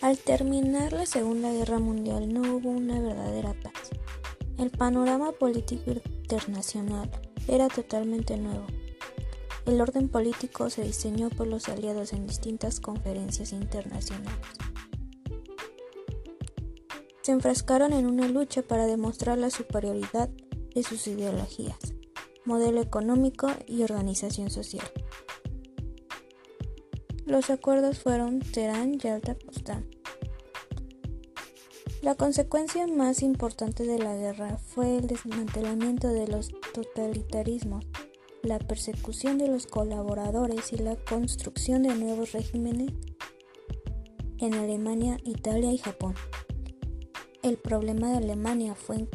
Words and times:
Al 0.00 0.16
terminar 0.16 0.92
la 0.92 1.06
Segunda 1.06 1.52
Guerra 1.52 1.80
Mundial 1.80 2.32
no 2.32 2.42
hubo 2.54 2.70
una 2.70 3.00
verdadera 3.00 3.52
paz. 3.54 3.90
El 4.56 4.70
panorama 4.70 5.32
político 5.32 5.90
internacional 5.90 7.10
era 7.48 7.66
totalmente 7.66 8.36
nuevo. 8.36 8.64
El 9.66 9.80
orden 9.80 10.08
político 10.08 10.70
se 10.70 10.84
diseñó 10.84 11.30
por 11.30 11.48
los 11.48 11.68
aliados 11.68 12.12
en 12.12 12.28
distintas 12.28 12.78
conferencias 12.78 13.52
internacionales. 13.52 14.38
Se 17.22 17.32
enfrascaron 17.32 17.92
en 17.92 18.06
una 18.06 18.28
lucha 18.28 18.62
para 18.62 18.86
demostrar 18.86 19.36
la 19.36 19.50
superioridad 19.50 20.30
de 20.76 20.82
sus 20.84 21.08
ideologías, 21.08 21.94
modelo 22.44 22.80
económico 22.80 23.50
y 23.66 23.82
organización 23.82 24.48
social. 24.48 24.88
Los 27.28 27.50
acuerdos 27.50 27.98
fueron 27.98 28.40
Teherán, 28.40 28.98
Yalta, 28.98 29.34
Potsdam. 29.34 29.84
La 32.02 32.14
consecuencia 32.14 32.86
más 32.86 33.22
importante 33.22 33.84
de 33.84 33.98
la 33.98 34.16
guerra 34.16 34.56
fue 34.56 34.96
el 34.96 35.06
desmantelamiento 35.06 36.08
de 36.08 36.26
los 36.26 36.50
totalitarismos 36.72 37.84
la 38.42 38.58
persecución 38.58 39.36
de 39.36 39.48
los 39.48 39.66
colaboradores 39.66 40.72
y 40.72 40.78
la 40.78 40.96
construcción 40.96 41.82
de 41.82 41.94
nuevos 41.94 42.32
regímenes 42.32 42.92
en 44.38 44.54
Alemania, 44.54 45.18
Italia 45.24 45.70
y 45.70 45.78
Japón. 45.78 46.14
El 47.42 47.58
problema 47.58 48.10
de 48.10 48.18
Alemania 48.18 48.74
fue 48.74 49.06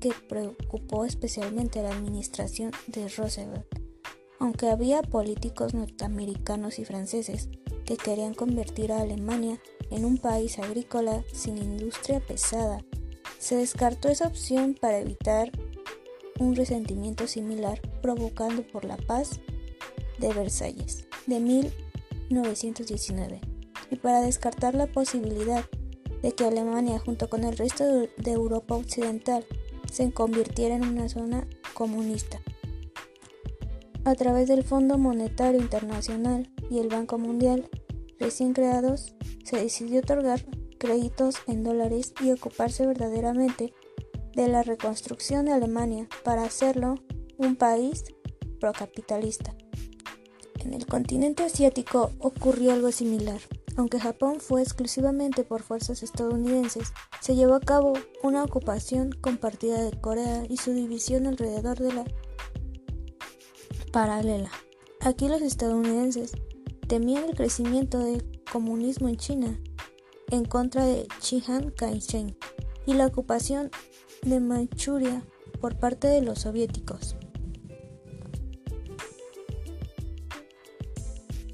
que 0.00 0.12
preocupó 0.30 1.04
especialmente 1.04 1.80
a 1.80 1.82
la 1.82 1.90
administración 1.90 2.70
de 2.86 3.06
Roosevelt, 3.08 3.66
aunque 4.40 4.68
había 4.68 5.02
políticos 5.02 5.74
norteamericanos 5.74 6.80
y 6.80 6.84
franceses 6.84 7.48
que 7.84 7.96
querían 7.96 8.34
convertir 8.34 8.90
a 8.90 9.02
Alemania 9.02 9.60
en 9.90 10.04
un 10.04 10.18
país 10.18 10.58
agrícola 10.58 11.22
sin 11.32 11.58
industria 11.58 12.20
pesada. 12.20 12.84
Se 13.38 13.56
descartó 13.56 14.08
esa 14.08 14.26
opción 14.26 14.76
para 14.80 14.98
evitar 14.98 15.52
un 16.38 16.56
resentimiento 16.56 17.26
similar 17.26 17.80
provocado 18.00 18.62
por 18.62 18.84
la 18.84 18.96
paz 18.96 19.40
de 20.18 20.32
Versalles 20.32 21.04
de 21.26 21.38
1919 21.38 23.40
y 23.90 23.96
para 23.96 24.22
descartar 24.22 24.74
la 24.74 24.86
posibilidad 24.86 25.64
de 26.22 26.32
que 26.32 26.44
Alemania 26.44 26.98
junto 26.98 27.28
con 27.28 27.44
el 27.44 27.56
resto 27.56 27.84
de 27.84 28.30
Europa 28.30 28.74
occidental 28.74 29.44
se 29.90 30.12
convirtiera 30.12 30.76
en 30.76 30.86
una 30.86 31.08
zona 31.08 31.46
comunista. 31.74 32.40
A 34.04 34.14
través 34.14 34.48
del 34.48 34.64
Fondo 34.64 34.98
Monetario 34.98 35.60
Internacional 35.60 36.50
y 36.70 36.78
el 36.78 36.88
Banco 36.88 37.18
Mundial 37.18 37.68
recién 38.20 38.52
creados, 38.52 39.14
se 39.44 39.56
decidió 39.56 40.00
otorgar 40.00 40.44
créditos 40.78 41.36
en 41.48 41.64
dólares 41.64 42.14
y 42.20 42.30
ocuparse 42.30 42.86
verdaderamente 42.86 43.74
de 44.34 44.48
la 44.48 44.62
reconstrucción 44.62 45.46
de 45.46 45.52
Alemania 45.52 46.08
para 46.22 46.44
hacerlo 46.44 46.94
un 47.38 47.56
país 47.56 48.04
procapitalista. 48.60 49.54
En 50.60 50.74
el 50.74 50.86
continente 50.86 51.42
asiático 51.42 52.12
ocurrió 52.18 52.72
algo 52.72 52.92
similar. 52.92 53.40
Aunque 53.76 53.98
Japón 53.98 54.40
fue 54.40 54.62
exclusivamente 54.62 55.42
por 55.42 55.62
fuerzas 55.62 56.02
estadounidenses, 56.02 56.92
se 57.20 57.34
llevó 57.34 57.54
a 57.54 57.60
cabo 57.60 57.94
una 58.22 58.44
ocupación 58.44 59.10
compartida 59.12 59.82
de 59.82 59.98
Corea 59.98 60.44
y 60.48 60.58
su 60.58 60.72
división 60.74 61.26
alrededor 61.26 61.78
de 61.78 61.92
la 61.94 62.04
paralela. 63.90 64.50
Aquí 65.00 65.28
los 65.28 65.42
estadounidenses 65.42 66.32
temían 66.86 67.24
el 67.24 67.36
crecimiento 67.36 67.98
del 67.98 68.40
comunismo 68.50 69.08
en 69.08 69.16
China 69.16 69.60
en 70.30 70.44
contra 70.44 70.84
de 70.86 71.06
Chiang 71.20 71.72
Kai-shek 71.72 72.36
y 72.86 72.94
la 72.94 73.06
ocupación 73.06 73.70
de 74.22 74.40
Manchuria 74.40 75.22
por 75.60 75.76
parte 75.78 76.08
de 76.08 76.22
los 76.22 76.40
soviéticos. 76.40 77.16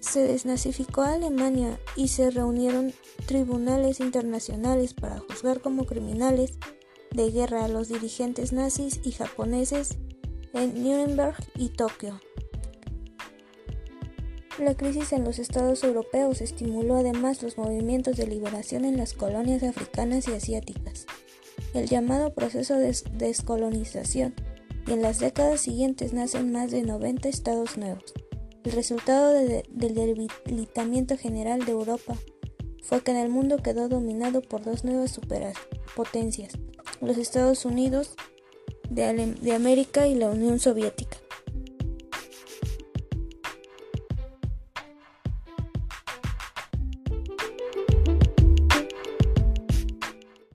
Se 0.00 0.20
desnazificó 0.20 1.02
a 1.02 1.14
Alemania 1.14 1.80
y 1.96 2.08
se 2.08 2.30
reunieron 2.30 2.92
tribunales 3.26 4.00
internacionales 4.00 4.94
para 4.94 5.18
juzgar 5.18 5.60
como 5.60 5.86
criminales 5.86 6.58
de 7.10 7.30
guerra 7.30 7.64
a 7.64 7.68
los 7.68 7.88
dirigentes 7.88 8.52
nazis 8.52 9.00
y 9.02 9.12
japoneses 9.12 9.96
en 10.52 10.84
Nuremberg 10.84 11.36
y 11.56 11.70
Tokio. 11.70 12.20
La 14.58 14.74
crisis 14.74 15.12
en 15.12 15.24
los 15.24 15.38
estados 15.38 15.82
europeos 15.82 16.40
estimuló 16.40 16.96
además 16.96 17.42
los 17.42 17.58
movimientos 17.58 18.16
de 18.16 18.26
liberación 18.26 18.84
en 18.84 18.96
las 18.96 19.12
colonias 19.12 19.62
africanas 19.62 20.28
y 20.28 20.32
asiáticas 20.32 21.06
el 21.74 21.88
llamado 21.88 22.32
proceso 22.32 22.76
de 22.76 22.96
descolonización, 23.12 24.34
y 24.86 24.92
en 24.92 25.02
las 25.02 25.18
décadas 25.18 25.60
siguientes 25.60 26.12
nacen 26.12 26.52
más 26.52 26.70
de 26.70 26.82
90 26.82 27.28
estados 27.28 27.76
nuevos. 27.76 28.14
El 28.64 28.72
resultado 28.72 29.32
del 29.32 29.94
debilitamiento 29.94 31.18
general 31.18 31.64
de 31.64 31.72
Europa 31.72 32.16
fue 32.82 33.02
que 33.02 33.10
en 33.10 33.18
el 33.18 33.28
mundo 33.28 33.58
quedó 33.58 33.88
dominado 33.88 34.40
por 34.40 34.62
dos 34.62 34.84
nuevas 34.84 35.10
superpotencias, 35.10 36.54
los 37.00 37.18
Estados 37.18 37.64
Unidos 37.64 38.14
de, 38.88 39.34
de 39.40 39.52
América 39.52 40.06
y 40.06 40.14
la 40.14 40.28
Unión 40.28 40.58
Soviética. 40.60 41.23